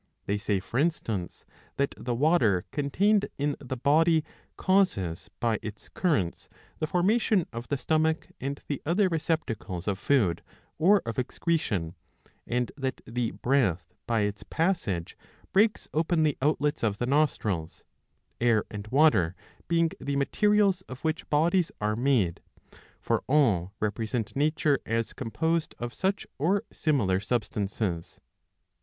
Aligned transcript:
They 0.25 0.39
say, 0.39 0.59
for 0.59 0.79
instance, 0.79 1.45
that 1.77 1.93
the 1.95 2.15
water 2.15 2.65
contained 2.71 3.27
in 3.37 3.55
the 3.59 3.77
body 3.77 4.25
causes 4.57 5.29
by 5.39 5.59
its 5.61 5.89
currents 5.89 6.49
'^ 6.51 6.55
the 6.79 6.87
formation 6.87 7.45
of 7.53 7.67
the 7.67 7.77
stomach 7.77 8.29
and 8.41 8.59
the 8.65 8.81
other 8.83 9.07
receptacles 9.09 9.87
of 9.87 9.99
food 9.99 10.41
or 10.79 11.03
of 11.05 11.19
excretion; 11.19 11.93
and 12.47 12.71
that 12.75 13.01
the 13.05 13.29
breath 13.29 13.93
by 14.07 14.21
its 14.21 14.41
passage 14.41 15.15
breaks 15.53 15.87
open 15.93 16.23
the 16.23 16.35
outlets 16.41 16.81
of 16.81 16.97
the 16.97 17.05
nostrils; 17.05 17.83
air 18.39 18.63
and 18.71 18.87
water 18.87 19.35
being 19.67 19.91
the 19.99 20.15
materials 20.15 20.81
of 20.89 21.01
which 21.01 21.29
bodies 21.29 21.71
are 21.79 21.95
made; 21.95 22.41
for 22.99 23.23
all 23.29 23.71
represent 23.79 24.35
nature 24.35 24.79
as 24.83 25.13
composed 25.13 25.75
of 25.77 25.93
such 25.93 26.25
or 26.39 26.63
similar 26.73 27.19
substances. 27.19 28.19